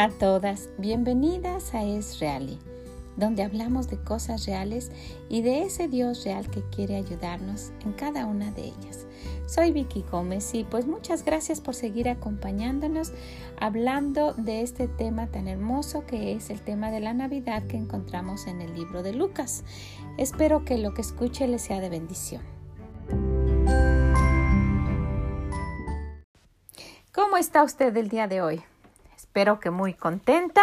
[0.00, 2.58] A todas, bienvenidas a Es Reali,
[3.18, 4.90] donde hablamos de cosas reales
[5.28, 9.06] y de ese Dios real que quiere ayudarnos en cada una de ellas.
[9.44, 13.12] Soy Vicky Gómez y pues muchas gracias por seguir acompañándonos
[13.58, 18.46] hablando de este tema tan hermoso que es el tema de la Navidad que encontramos
[18.46, 19.64] en el libro de Lucas.
[20.16, 22.40] Espero que lo que escuche le sea de bendición.
[27.12, 28.62] ¿Cómo está usted el día de hoy?
[29.30, 30.60] Espero que muy contenta,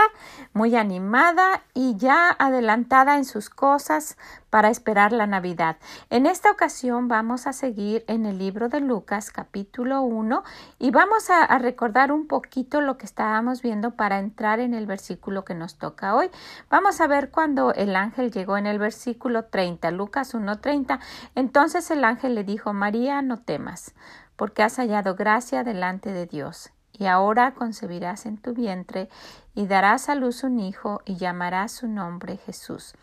[0.52, 4.18] muy animada y ya adelantada en sus cosas
[4.50, 5.78] para esperar la Navidad.
[6.10, 10.44] En esta ocasión vamos a seguir en el libro de Lucas capítulo 1
[10.80, 15.46] y vamos a, recordar un poquito lo que estábamos viendo para entrar en el versículo
[15.46, 16.30] que nos toca hoy.
[16.70, 21.00] Vamos a ver cuando el ángel llegó en el versículo 30, Lucas 1.30.
[21.36, 23.96] Entonces el ángel le dijo, María, no temas,
[24.36, 29.10] porque has hallado gracia delante de Dios y ahora concebirás en tu vientre
[29.56, 32.96] y darás a luz un hijo y llamarás su nombre Jesús.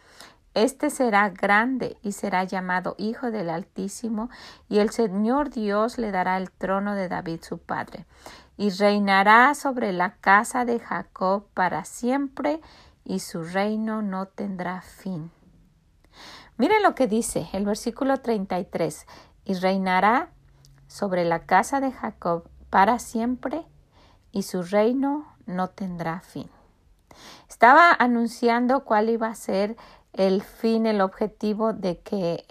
[0.54, 4.30] Este será grande y será llamado Hijo del Altísimo,
[4.68, 8.06] y el Señor Dios le dará el trono de David su padre,
[8.56, 12.60] y reinará sobre la casa de Jacob para siempre,
[13.04, 15.32] y su reino no tendrá fin.
[16.56, 19.06] Mire lo que dice el versículo 33,
[19.44, 20.30] y reinará
[20.86, 23.66] sobre la casa de Jacob para siempre,
[24.34, 26.50] y su reino no tendrá fin.
[27.48, 29.76] Estaba anunciando cuál iba a ser
[30.12, 32.44] el fin, el objetivo de que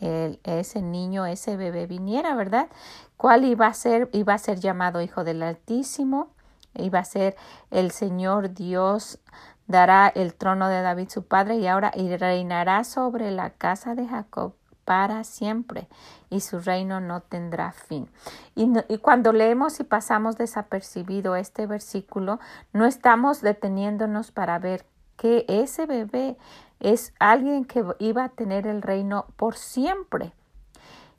[0.44, 2.70] ese niño, ese bebé viniera, ¿verdad?
[3.18, 4.10] ¿Cuál iba a ser?
[4.14, 6.30] Iba a ser llamado Hijo del Altísimo,
[6.76, 7.36] iba a ser
[7.70, 9.20] el Señor Dios
[9.68, 14.54] dará el trono de David su padre y ahora reinará sobre la casa de Jacob
[14.86, 15.88] para siempre
[16.30, 18.10] y su reino no tendrá fin.
[18.56, 22.40] Y, cuando leemos y pasamos desapercibido este versículo,
[22.72, 24.86] no estamos deteniéndonos para ver
[25.18, 26.38] que ese bebé
[26.80, 30.34] es alguien que iba a tener el reino por siempre.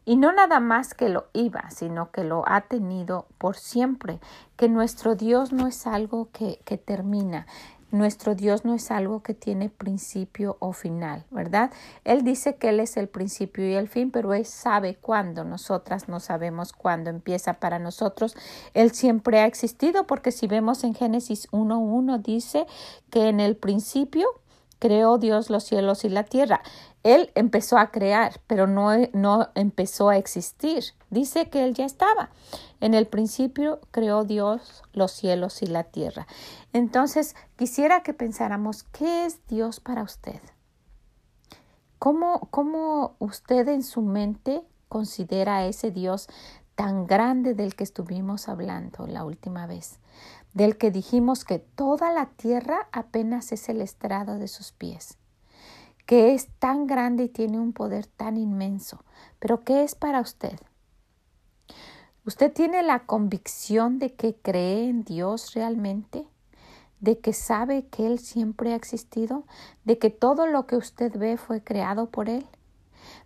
[0.07, 4.21] Y no nada más que lo iba, sino que lo ha tenido por siempre,
[4.57, 7.47] que nuestro Dios no es algo que termina,
[7.91, 11.71] nuestro Dios no es algo que tiene principio o final, ¿verdad?
[12.05, 15.45] Él dice que Él es el principio y el fin, pero Él sabe cuándo.
[15.45, 18.37] Nosotras no sabemos cuándo empieza para nosotros.
[18.75, 22.67] Él siempre ha existido porque si vemos en Génesis 1.1 dice
[23.11, 24.27] que en el principio
[24.79, 26.61] creó Dios los cielos y la tierra.
[27.05, 30.85] Él empezó a crear, pero no, no empezó a existir.
[31.11, 32.31] Dice que Él ya estaba.
[32.81, 36.27] En el principio creó Dios los cielos y la tierra.
[36.73, 40.41] Entonces, quisiera que pensáramos, ¿qué es Dios para usted?
[41.99, 46.29] ¿Cómo, cómo usted en su mente considera a ese Dios
[46.75, 49.99] tan grande del que estuvimos hablando la última vez?
[50.55, 55.19] Del que dijimos que toda la tierra apenas es el estrado de sus pies
[56.07, 59.05] que es tan grande y tiene un poder tan inmenso.
[59.39, 60.59] Pero ¿qué es para usted?
[62.27, 66.27] ¿Usted tiene la convicción de que cree en Dios realmente?
[67.01, 69.45] ¿De que sabe que Él siempre ha existido?
[69.85, 72.47] ¿De que todo lo que usted ve fue creado por Él?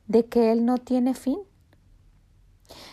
[0.07, 1.39] ¿De que Él no tiene fin?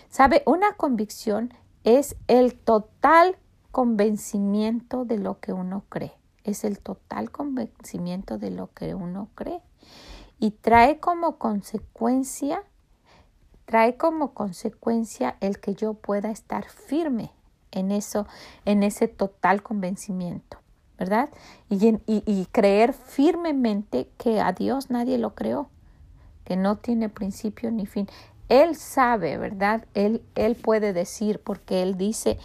[0.10, 0.44] ¿Sabe?
[0.46, 1.54] Una convicción
[1.84, 3.38] es el total
[3.72, 6.14] convencimiento de lo que uno cree.
[6.44, 9.62] Es el total convencimiento de lo que uno cree
[10.40, 12.64] y trae como consecuencia,
[13.66, 17.32] trae como consecuencia el que yo pueda estar firme
[17.72, 18.26] en eso,
[18.64, 20.60] en ese total convencimiento,
[20.98, 21.30] ¿verdad?
[21.70, 25.70] Y, y, creer firmemente que a Dios nadie lo creó,
[26.46, 28.08] que no tiene principio ni fin.
[28.48, 29.86] Él sabe, ¿verdad?
[29.94, 32.38] Él, él puede decir, porque Él dice,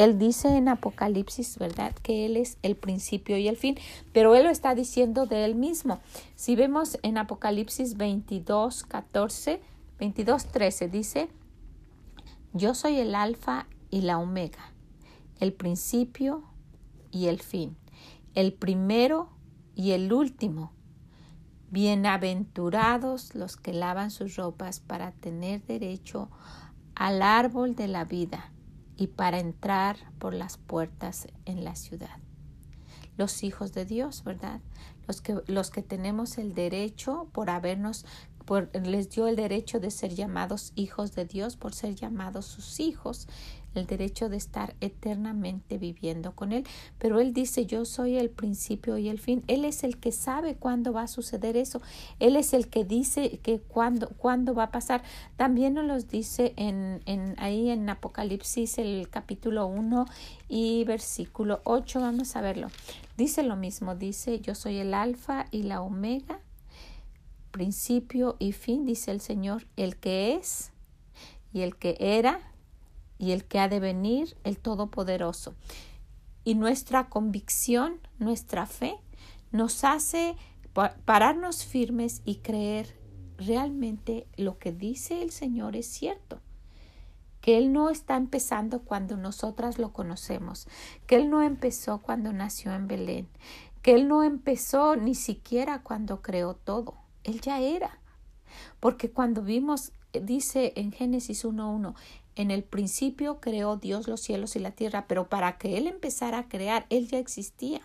[0.00, 3.76] él dice en Apocalipsis, ¿verdad?, que Él es el principio y el fin,
[4.14, 6.00] pero Él lo está diciendo de Él mismo.
[6.36, 9.60] Si vemos en Apocalipsis 22, 14,
[9.98, 11.28] 22, 13, dice,
[12.54, 14.72] Yo soy el alfa y la omega,
[15.38, 16.44] el principio
[17.10, 17.76] y el fin,
[18.34, 19.28] el primero
[19.74, 20.72] y el último.
[21.70, 26.30] Bienaventurados los que lavan sus ropas para tener derecho
[26.94, 28.50] al árbol de la vida
[29.00, 32.18] y para entrar por las puertas en la ciudad.
[33.16, 34.60] Los hijos de Dios, ¿verdad?
[35.08, 38.04] Los que, los que tenemos el derecho por habernos,
[38.44, 42.78] por, les dio el derecho de ser llamados hijos de Dios, por ser llamados sus
[42.78, 43.26] hijos.
[43.74, 46.66] El derecho de estar eternamente viviendo con Él.
[46.98, 49.42] Pero Él dice, yo soy el principio y el fin.
[49.46, 51.80] Él es el que sabe cuándo va a suceder eso.
[52.18, 55.02] Él es el que dice que cuándo, va a pasar.
[55.36, 60.06] También nos los dice en, en, ahí en Apocalipsis el capítulo 1
[60.48, 62.00] y versículo 8.
[62.00, 62.68] Vamos a verlo.
[63.16, 66.40] Dice lo mismo, dice, yo soy el alfa y la omega,
[67.50, 70.72] principio y fin, dice el Señor, el que es
[71.52, 72.49] y el que era
[73.20, 75.54] y el que ha de venir, el Todopoderoso.
[76.42, 78.96] Y nuestra convicción, nuestra fe,
[79.52, 80.36] nos hace
[81.04, 82.96] pararnos firmes y creer
[83.36, 86.40] realmente lo que dice el Señor es cierto
[87.40, 90.68] que Él no está empezando cuando nosotras lo conocemos,
[91.06, 93.28] que Él no empezó cuando nació en Belén,
[93.82, 97.98] que Él no empezó ni siquiera cuando creó todo, Él ya era.
[98.78, 101.94] Porque cuando vimos, dice en Génesis 1.1,
[102.36, 106.38] en el principio creó Dios los cielos y la tierra, pero para que Él empezara
[106.38, 107.80] a crear, Él ya existía.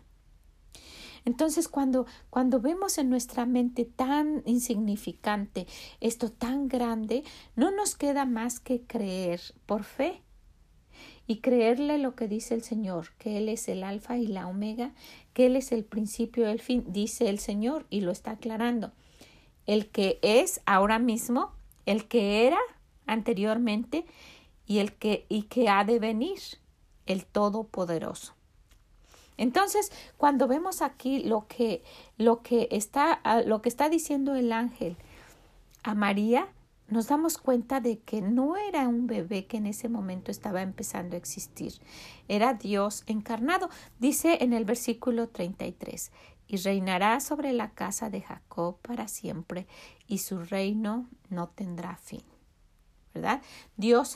[1.26, 5.66] Entonces, cuando, cuando vemos en nuestra mente tan insignificante
[6.00, 7.24] esto tan grande,
[7.56, 10.22] no nos queda más que creer por fe
[11.28, 14.94] y creerle lo que dice el Señor, que Él es el alfa y la omega,
[15.34, 18.92] que Él es el principio y el fin, dice el Señor y lo está aclarando.
[19.66, 21.54] El que es ahora mismo,
[21.88, 22.60] el que era
[23.08, 24.06] anteriormente
[24.66, 26.40] y el que y que ha de venir,
[27.06, 28.34] el Todopoderoso.
[29.38, 31.84] Entonces, cuando vemos aquí lo que,
[32.18, 34.96] lo que, está, ah, lo que está diciendo el ángel
[35.84, 36.48] a María,
[36.88, 41.16] nos damos cuenta de que no era un bebé que en ese momento estaba empezando
[41.16, 41.74] a existir,
[42.28, 43.70] era Dios encarnado.
[44.00, 46.12] Dice en el versículo 33,
[46.48, 49.68] y reinará sobre la casa de Jacob para siempre,
[50.08, 52.22] y su reino no tendrá fin.
[53.16, 53.42] ¿Verdad?
[53.78, 54.14] Dios,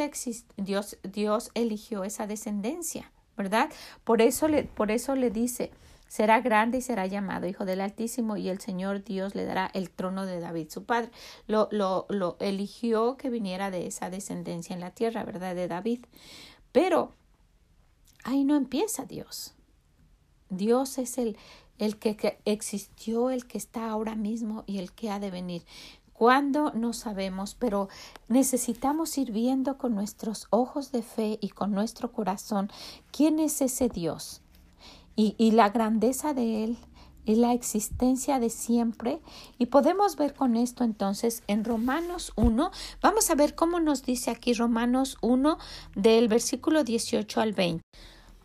[0.57, 3.12] Dios, Dios eligió esa descendencia.
[3.40, 3.72] ¿verdad?
[4.04, 5.72] Por eso le, por eso le dice,
[6.10, 9.90] será grande y será llamado Hijo del Altísimo y el Señor Dios le dará el
[9.90, 11.10] trono de David, su padre.
[11.48, 15.56] Lo, lo, lo eligió que viniera de esa descendencia en la tierra, ¿verdad?
[15.56, 16.06] De David.
[16.74, 17.13] Pero
[18.25, 19.54] ahí no empieza Dios.
[20.50, 21.38] Dios es el,
[21.78, 25.63] el que, que, existió, el que está ahora mismo y el que ha de venir.
[26.19, 26.74] ¿Cuándo?
[26.74, 27.88] No sabemos, pero
[28.27, 32.69] necesitamos ir viendo con nuestros ojos de fe y con nuestro corazón
[33.10, 34.42] quién es ese Dios
[35.16, 36.77] y, y la grandeza de Él
[37.24, 39.21] y la existencia de siempre.
[39.60, 42.69] Y podemos ver con esto entonces en Romanos 1.
[43.01, 45.57] Vamos a ver cómo nos dice aquí Romanos 1
[45.95, 47.81] del versículo 18 al 20.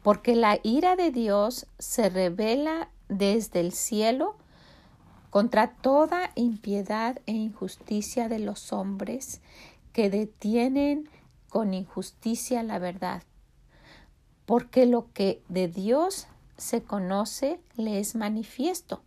[0.05, 4.37] Porque la ira de Dios se revela desde el cielo
[5.35, 9.41] contra toda impiedad e injusticia de los hombres
[9.93, 11.09] que detienen
[11.49, 13.25] con injusticia la verdad.
[14.47, 19.03] Porque lo que de Dios se conoce le es manifiesto,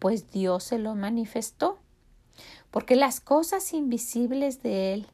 [0.00, 1.78] pues Dios se lo manifestó.
[2.72, 5.06] Porque las cosas invisibles de Él,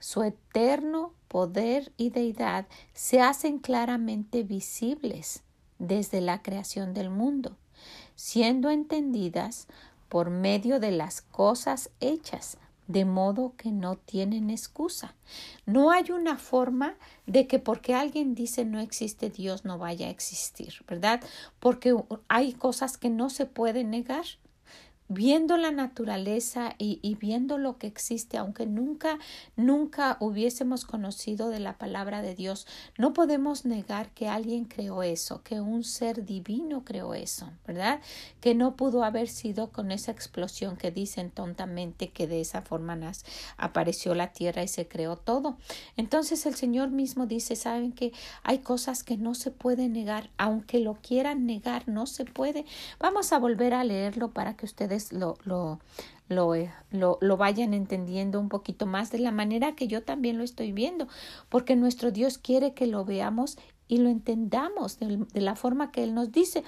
[0.00, 5.44] su eterno poder y deidad, se hacen claramente visibles
[5.78, 7.56] desde la creación del mundo,
[8.16, 9.68] siendo entendidas
[10.10, 12.58] por medio de las cosas hechas,
[12.88, 15.14] de modo que no tienen excusa.
[15.64, 16.96] No hay una forma
[17.26, 21.22] de que porque alguien dice no existe Dios no vaya a existir, ¿verdad?
[21.60, 21.94] Porque
[22.26, 24.24] hay cosas que no se pueden negar
[25.10, 29.18] viendo la naturaleza y, viendo lo que existe, aunque nunca,
[29.56, 35.42] nunca hubiésemos conocido de la palabra de Dios, no podemos negar que alguien creó eso,
[35.42, 38.00] que un ser divino creó eso, ¿verdad?
[38.40, 42.90] Que no pudo haber sido con esa explosión que dicen tontamente que de esa forma
[43.56, 45.56] apareció la tierra y se creó todo.
[45.96, 50.80] Entonces el Señor mismo dice, saben que hay cosas que no se pueden negar, aunque
[50.80, 52.64] lo quieran negar, no se puede.
[52.98, 55.78] Vamos a volver a leerlo para que ustedes lo, lo,
[56.54, 60.44] eh, lo, lo, vayan entendiendo un poquito más de la manera que yo también lo
[60.44, 61.08] estoy viendo,
[61.48, 66.04] porque nuestro Dios quiere que lo veamos y lo entendamos de, de la forma que
[66.04, 66.62] Él nos dice,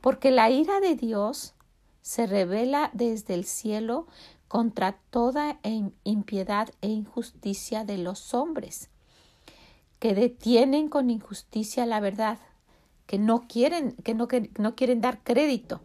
[0.00, 1.54] porque la ira de Dios
[2.02, 4.06] se revela desde el cielo
[4.48, 5.60] contra toda
[6.04, 8.90] impiedad e injusticia de los hombres,
[9.98, 12.38] que detienen con injusticia la verdad,
[13.06, 15.82] que no quieren, que no, que no quieren dar crédito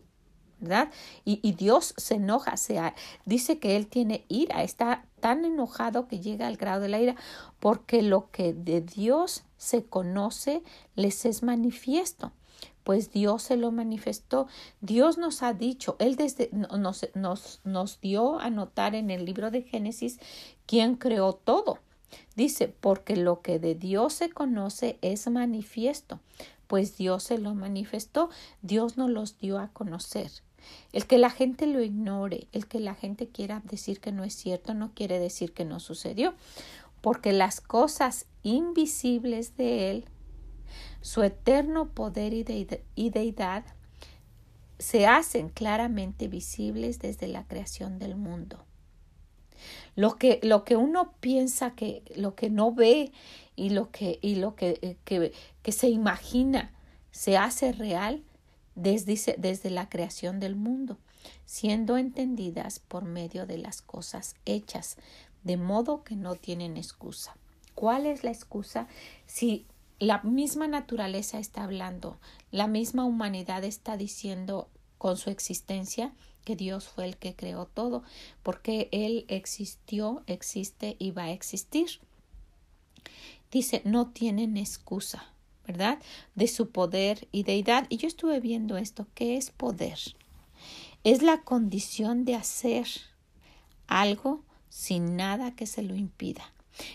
[0.65, 0.91] ¿verdad?
[1.23, 2.81] Y, Dios se enoja, se,
[3.25, 7.15] dice que Él tiene ira, está tan enojado que llega al grado de la ira,
[7.59, 10.61] porque lo que de Dios se conoce
[10.95, 12.31] les es manifiesto
[12.85, 14.47] pues Dios se lo manifestó.
[14.79, 20.19] Dios nos ha dicho, Él desde, nos, dio a notar en el libro de Génesis
[20.67, 21.79] quién creó todo.
[22.35, 26.19] Dice, porque lo que de Dios se conoce es manifiesto,
[26.67, 28.29] pues Dios se lo manifestó,
[28.61, 30.31] Dios nos los dio a conocer.
[30.93, 34.33] El que la gente lo ignore, el que la gente quiera decir que no es
[34.33, 36.33] cierto, no quiere decir que no sucedió,
[37.01, 40.05] porque las cosas invisibles de Él,
[41.01, 42.43] su eterno poder y,
[43.09, 43.65] deidad,
[44.79, 48.65] se hacen claramente visibles desde la creación del mundo.
[49.95, 53.11] Lo que, lo que uno piensa que lo que no ve
[53.55, 55.31] y lo que, y lo que, eh, que,
[55.61, 56.73] que se imagina
[57.11, 58.23] se hace real
[58.75, 60.97] desde, la creación del mundo,
[61.45, 64.97] siendo entendidas por medio de las cosas hechas,
[65.43, 67.35] de modo que no tienen excusa.
[67.73, 68.87] ¿Cuál es la excusa?
[69.25, 69.65] Si
[69.99, 72.19] la misma naturaleza está hablando,
[72.51, 76.13] la misma humanidad está diciendo con su existencia
[76.43, 78.03] que Dios fue el que creó todo,
[78.43, 81.99] porque Él existió, existe y va a existir.
[83.51, 85.34] Dice, no tienen excusa,
[85.67, 85.99] ¿verdad?
[86.35, 87.85] De su poder y deidad.
[87.89, 89.99] Y yo estuve viendo esto, ¿qué es poder?
[91.03, 92.87] Es la condición de hacer
[93.87, 96.51] algo sin nada que se lo impida.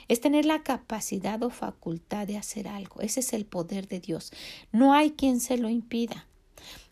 [0.09, 3.00] Es tener la capacidad o facultad de hacer algo.
[3.00, 4.33] Ese es el poder de Dios.
[4.73, 6.27] No hay quien se lo impida.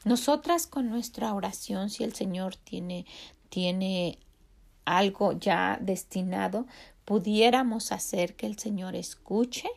[0.05, 3.05] Nosotras con nuestra oración, si el Señor tiene,
[3.51, 4.19] tiene
[4.85, 6.67] algo ya destinado,
[7.05, 9.69] pudiéramos hacer que el Señor escuche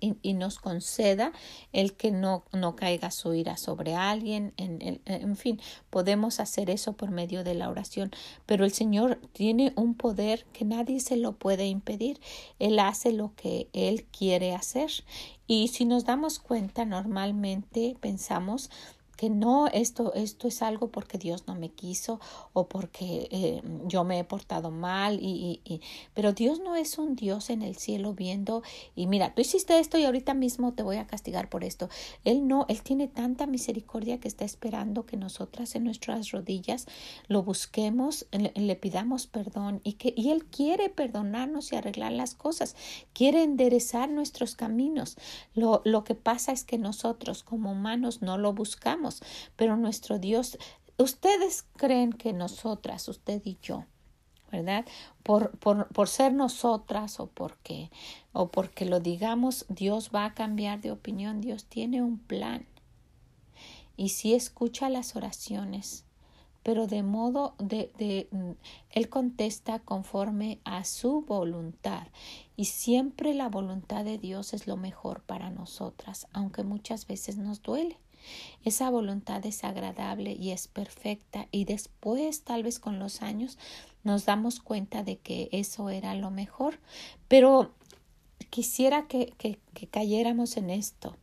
[0.00, 1.32] Y, nos conceda
[1.72, 6.92] el que no, no caiga su ira sobre alguien, en, en fin, podemos hacer eso
[6.92, 8.10] por medio de la oración,
[8.44, 12.20] pero el Señor tiene un poder que nadie se lo puede impedir,
[12.58, 14.90] Él hace lo que Él quiere hacer.
[15.48, 18.70] Y si nos damos cuenta normalmente pensamos
[19.16, 22.20] que no, esto, esto es algo porque Dios no me quiso
[22.52, 25.80] o porque eh, yo me he portado mal, y, y,
[26.14, 28.62] pero Dios no es un Dios en el cielo viendo
[28.94, 31.88] y mira, tú hiciste esto y ahorita mismo te voy a castigar por esto.
[32.24, 36.86] Él no, Él tiene tanta misericordia que está esperando que nosotras en nuestras rodillas
[37.28, 42.34] lo busquemos, le, le pidamos perdón y que y Él quiere perdonarnos y arreglar las
[42.34, 42.76] cosas,
[43.14, 45.16] quiere enderezar nuestros caminos.
[45.54, 49.05] Lo, lo que pasa es que nosotros como humanos no lo buscamos
[49.56, 50.58] pero nuestro Dios,
[50.98, 53.84] ustedes creen que nosotras, usted y yo,
[54.50, 54.84] ¿verdad?
[55.22, 57.90] Por, por, por, ser nosotras o porque,
[58.32, 62.66] o porque lo digamos, Dios va a cambiar de opinión, Dios tiene un plan.
[63.96, 66.04] Y si escucha las oraciones,
[66.66, 68.28] pero de modo de, de
[68.90, 72.08] Él contesta conforme a su voluntad.
[72.56, 77.62] Y siempre la voluntad de Dios es lo mejor para nosotras, aunque muchas veces nos
[77.62, 77.98] duele.
[78.64, 83.58] Esa voluntad es agradable y es perfecta y después, tal vez con los años,
[84.04, 86.78] nos damos cuenta de que eso era lo mejor.
[87.28, 87.72] Pero
[88.50, 91.16] quisiera que, que, cayéramos en esto.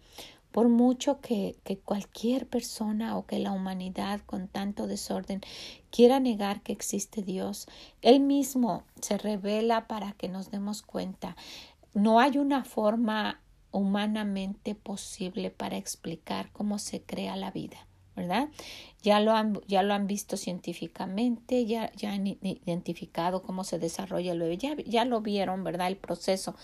[0.52, 5.42] Por mucho que, que, cualquier persona o que la humanidad con tanto desorden
[5.90, 7.68] quiera negar que existe Dios,
[8.02, 11.36] Él mismo se revela para que nos demos cuenta.
[11.96, 13.40] No hay una forma
[13.74, 17.88] humanamente posible para explicar cómo se crea la vida.
[18.16, 18.50] ¿verdad?
[19.02, 24.34] Ya lo han, ya lo han visto científicamente, ya, ya han identificado cómo se desarrolla
[24.34, 25.88] el bebé, ya, ya lo vieron, ¿verdad?
[25.88, 26.56] El proceso,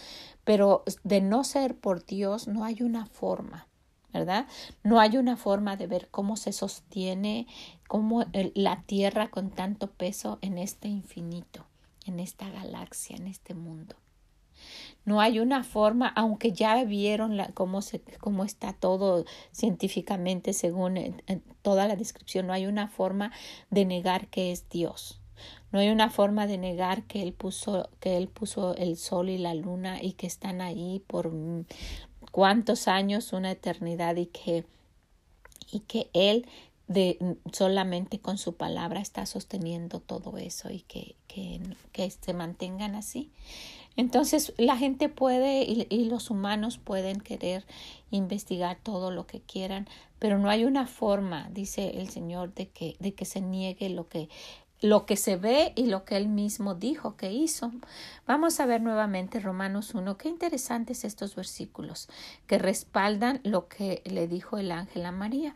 [0.43, 3.67] pero de no ser por Dios no hay una forma,
[4.13, 4.47] ¿verdad?
[4.83, 7.47] No hay una forma de ver cómo se sostiene,
[7.87, 11.65] cómo la Tierra con tanto peso en este infinito,
[12.05, 13.95] en esta galaxia, en este mundo.
[15.05, 21.21] No hay una forma, aunque ya vieron la, cómo, se, cómo está todo científicamente según
[21.61, 23.31] toda la descripción, no hay una forma
[23.69, 25.19] de negar que es Dios.
[25.71, 29.37] No hay una forma de negar que él puso que él puso el sol y
[29.37, 31.31] la luna y que están ahí por
[32.31, 34.65] cuántos años, una eternidad y que
[35.71, 36.47] y que él
[36.87, 42.95] de solamente con su palabra está sosteniendo todo eso y que, que, que se mantengan
[42.95, 43.31] así.
[43.99, 47.65] Entonces la gente puede y, los humanos pueden querer
[48.11, 49.89] investigar todo lo que quieran,
[50.19, 54.07] pero no hay una forma, dice el Señor, de que, de que se niegue lo
[54.07, 54.29] que,
[54.79, 57.73] lo que se ve y lo que él mismo dijo que hizo.
[58.25, 60.17] Vamos a ver nuevamente Romanos 1.
[60.17, 62.07] Qué interesantes estos versículos
[62.47, 65.55] que respaldan lo que le dijo el ángel a María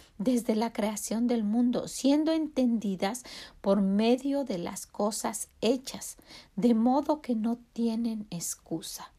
[0.23, 3.23] desde la creación del mundo, siendo entendidas
[3.61, 6.17] por medio de las cosas hechas,
[6.55, 9.11] de modo que no tienen excusa.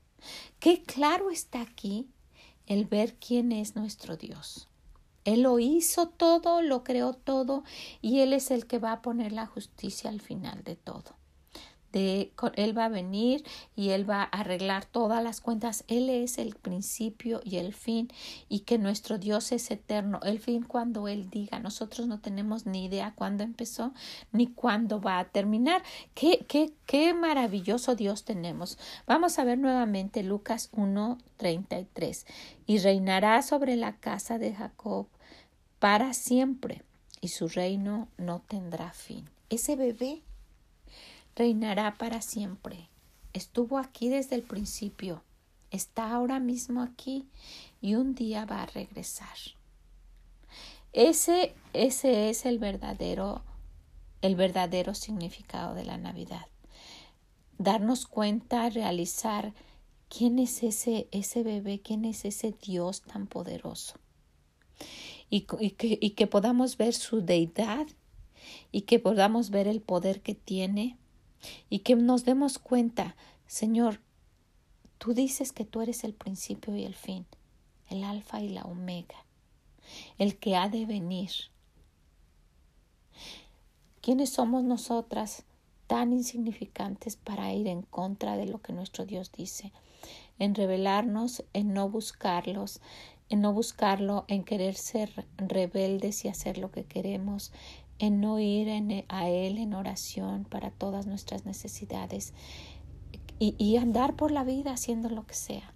[0.60, 2.08] Qué claro está aquí
[2.66, 4.68] el ver quién es nuestro Dios.
[5.24, 7.64] Él lo hizo todo, lo creó todo
[8.00, 11.21] y Él es el que va a poner la justicia al final de todo
[11.92, 13.44] Él va a venir
[13.76, 15.84] y Él va a arreglar todas las cuentas.
[15.88, 18.08] Él es el principio y el fin
[18.48, 20.20] y que nuestro Dios es eterno.
[20.22, 21.58] El fin cuando Él diga.
[21.58, 23.92] Nosotros no tenemos ni idea cuándo empezó
[24.32, 25.82] ni cuándo va a terminar.
[26.14, 28.78] Qué, qué, qué maravilloso Dios tenemos.
[29.06, 32.26] Vamos a ver nuevamente Lucas 1, 33.
[32.66, 35.06] Y reinará sobre la casa de Jacob
[35.78, 36.82] para siempre
[37.20, 39.30] y su reino no tendrá fin.
[39.48, 40.22] Ese bebé
[41.36, 42.88] reinará para siempre.
[43.32, 45.22] Estuvo aquí desde el principio,
[45.70, 47.26] está ahora mismo aquí
[47.80, 49.36] y un día va a regresar.
[50.92, 53.42] Ese, ese es el verdadero,
[54.20, 56.46] el verdadero significado de la Navidad.
[57.56, 59.54] Darnos cuenta, realizar
[60.10, 63.94] quién es ese, ese bebé, quién es ese Dios tan poderoso.
[65.30, 67.86] Y, que, y que podamos ver su deidad
[68.70, 70.98] y que podamos ver el poder que tiene
[71.68, 74.00] y que nos demos cuenta, Señor,
[74.98, 77.26] tú dices que tú eres el principio y el fin,
[77.88, 79.24] el alfa y la omega,
[80.18, 81.30] el que ha de venir.
[84.00, 85.44] ¿Quiénes somos nosotras
[85.86, 89.72] tan insignificantes para ir en contra de lo que nuestro Dios dice?
[90.38, 92.80] En rebelarnos, en no buscarlos,
[93.28, 97.52] en no buscarlo, en querer ser rebeldes y hacer lo que queremos,
[98.02, 98.68] en no ir
[99.08, 102.34] a Él en oración para todas nuestras necesidades
[103.38, 105.72] y, y andar por la vida haciendo lo que sea.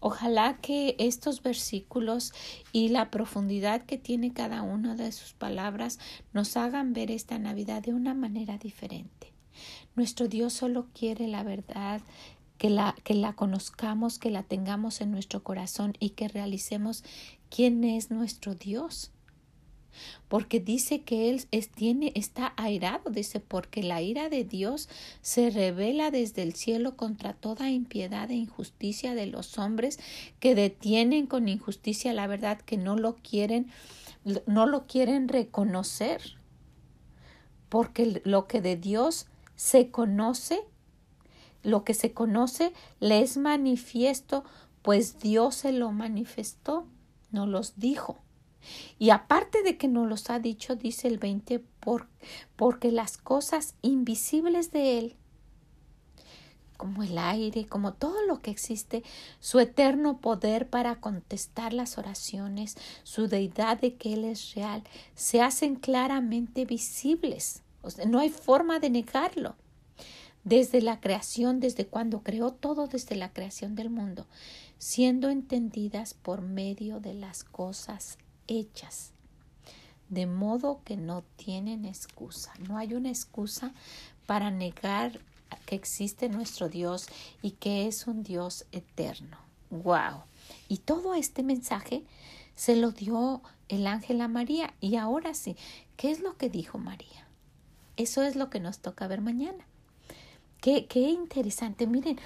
[0.00, 2.32] Ojalá que estos versículos
[2.72, 6.00] y la profundidad que tiene cada una de sus palabras
[6.32, 9.32] nos hagan ver esta Navidad de una manera diferente.
[9.94, 12.00] Nuestro Dios solo quiere la verdad,
[12.58, 17.04] que la, que la conozcamos, que la tengamos en nuestro corazón y que realicemos
[17.48, 19.12] quién es nuestro Dios
[20.28, 24.88] porque dice que él está airado, dice, porque la ira de Dios
[25.20, 29.98] se revela desde el cielo contra toda impiedad e injusticia de los hombres
[30.40, 33.70] que detienen con injusticia la verdad, que no lo quieren,
[34.46, 36.36] no lo quieren reconocer,
[37.68, 39.26] porque lo que de Dios
[39.56, 40.60] se conoce,
[41.62, 44.44] lo que se conoce le es manifiesto,
[44.82, 46.86] pues Dios se lo manifestó,
[47.30, 48.18] no los dijo.
[48.98, 52.08] Y aparte de que nos los ha dicho, dice el 20, por,
[52.56, 55.16] porque las cosas invisibles de Él,
[56.76, 59.04] como el aire, como todo lo que existe,
[59.38, 64.82] su eterno poder para contestar las oraciones, su deidad de que Él es real,
[65.14, 67.62] se hacen claramente visibles.
[68.06, 69.54] no hay forma de negarlo.
[70.44, 74.26] Desde la creación, desde cuando creó todo, desde la creación del mundo,
[74.78, 78.18] siendo entendidas por medio de las cosas
[78.60, 79.12] hechas,
[80.08, 82.52] de modo que no tienen excusa.
[82.68, 83.72] No hay una excusa
[84.26, 85.20] para negar
[85.66, 87.06] que existe nuestro Dios
[87.42, 89.36] y que es un Dios eterno.
[89.70, 90.24] ¡Wow!
[90.68, 92.04] Y todo este mensaje
[92.54, 94.74] se lo dio el ángel a María.
[94.80, 95.56] Y ahora sí,
[95.96, 97.26] ¿qué es lo que dijo María?
[97.96, 99.66] Eso es lo que nos toca ver mañana.
[100.60, 101.86] Qué, qué interesante.
[101.86, 102.18] Miren,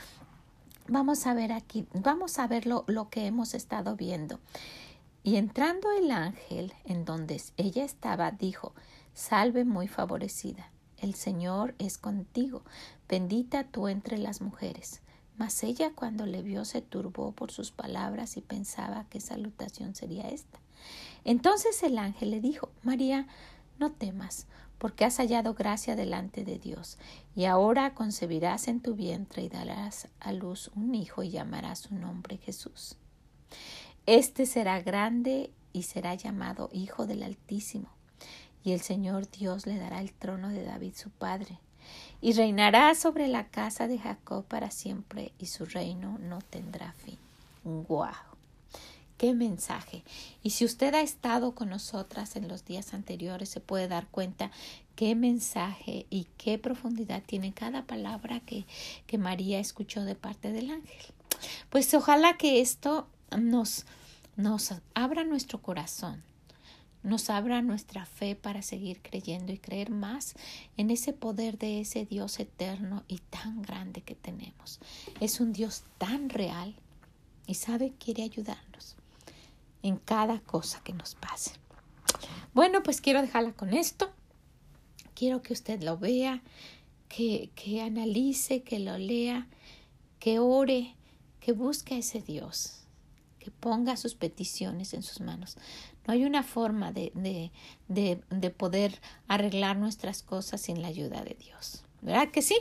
[0.89, 4.41] vamos a ver aquí, vamos a ver lo, lo que hemos estado viendo.
[5.27, 8.75] Y entrando el ángel en donde ella estaba, dijo,
[9.13, 12.63] Salve muy favorecida, el Señor es contigo,
[13.09, 15.01] bendita tú entre las mujeres.
[15.37, 20.29] Mas ella cuando le vio se turbó por sus palabras y pensaba qué salutación sería
[20.29, 20.61] esta.
[21.25, 23.27] Entonces el ángel le dijo, María,
[23.81, 24.47] no temas,
[24.79, 26.99] porque has hallado gracia delante de Dios,
[27.35, 31.97] y ahora concebirás en tu vientre y darás a luz un hijo y llamarás su
[31.97, 32.97] nombre Jesús.
[34.07, 37.89] Este será grande y será llamado Hijo del Altísimo,
[38.63, 41.59] y el Señor Dios le dará el trono de David su padre,
[42.21, 47.19] y reinará sobre la casa de Jacob para siempre, y su reino no tendrá fin.
[47.65, 48.15] ¡Guau!
[49.19, 50.05] ¡Qué mensaje!
[50.41, 54.53] Y si usted ha estado con nosotras en los días anteriores, se puede dar cuenta
[54.95, 58.67] qué mensaje y qué profundidad tiene cada palabra que,
[59.09, 61.07] que María escuchó de parte del ángel.
[61.71, 63.87] Pues ojalá que esto nos,
[64.37, 66.23] nos abra nuestro corazón,
[67.03, 70.35] nos abra nuestra fe para seguir creyendo y creer más
[70.77, 74.81] en ese poder de ese Dios eterno y tan grande que tenemos.
[75.21, 76.75] Es un Dios tan real
[77.47, 78.97] y sabe, quiere ayudarnos
[79.83, 81.53] en cada cosa que nos pase.
[82.55, 84.11] Bueno, pues quiero dejarla con esto.
[85.15, 86.43] Quiero que usted lo vea,
[87.09, 89.47] que, que analice, que lo lea,
[90.19, 90.95] que ore,
[91.41, 92.86] que busque a ese Dios,
[93.47, 95.57] que ponga sus peticiones en sus manos.
[96.05, 97.53] No hay una forma de, de,
[97.87, 101.85] de, de poder arreglar nuestras cosas sin la ayuda de Dios.
[102.03, 102.59] ¿Verdad que sí?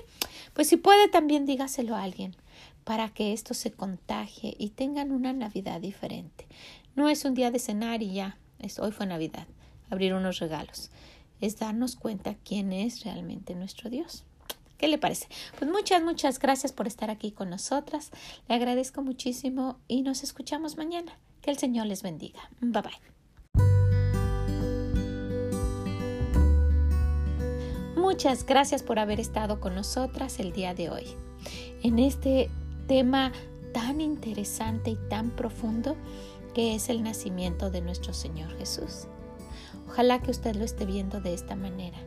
[0.54, 2.36] Pues si puede también dígaselo a alguien
[2.84, 6.46] para que esto se contagie y tengan una Navidad diferente.
[6.96, 8.38] No es un día de cenar y ya,
[8.80, 9.48] hoy fue Navidad,
[9.90, 10.92] abrir unos regalos.
[11.42, 14.24] Es darnos cuenta quién es realmente nuestro Dios.
[14.78, 15.28] ¿Qué le parece?
[15.58, 18.12] Pues muchas, muchas gracias por estar aquí con nosotras.
[18.48, 21.18] Le agradezco muchísimo y nos escuchamos mañana.
[21.42, 22.50] Que el Señor les bendiga.
[22.60, 23.16] Bye bye.
[27.96, 31.06] Muchas gracias por haber estado con nosotras el día de hoy.
[31.84, 32.50] En este
[32.88, 33.32] tema
[33.74, 35.96] tan interesante y tan profundo
[36.54, 39.08] que es el nacimiento de nuestro Señor Jesús.
[39.88, 41.98] Ojalá que usted lo esté viendo de esta manera,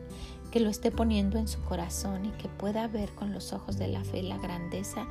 [0.51, 3.87] que lo esté poniendo en su corazón y que pueda ver con los ojos de
[3.87, 5.07] la fe la grandeza,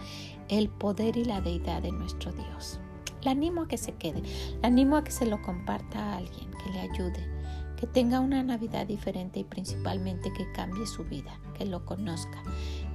[0.49, 2.81] el poder y la deidad de nuestro Dios.
[3.23, 6.51] Le animo a que se quede, le animo a que se lo comparta a alguien,
[6.63, 7.39] que le ayude,
[7.77, 12.43] que tenga una Navidad diferente y principalmente que cambie su vida, que lo conozca,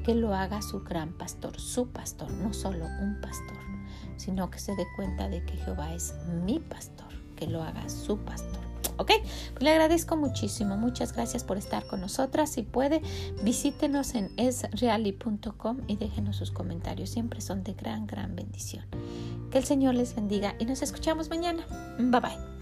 [0.03, 3.57] que lo haga su gran pastor, su pastor, no solo un pastor,
[4.17, 8.17] sino que se dé cuenta de que Jehová es mi pastor, que lo haga su
[8.19, 8.72] pastor.
[8.97, 9.11] ¿Ok?
[9.59, 10.77] Le agradezco muchísimo.
[10.77, 12.51] Muchas gracias por estar con nosotras.
[12.51, 13.01] Si puede,
[13.43, 17.09] visítenos en esreali.com y déjenos sus comentarios.
[17.09, 18.85] Siempre son de gran, gran bendición.
[19.51, 21.65] Que el Señor les bendiga y nos escuchamos mañana.
[21.97, 22.52] Bye bye.